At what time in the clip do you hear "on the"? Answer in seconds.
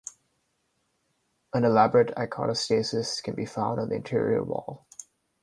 3.79-3.95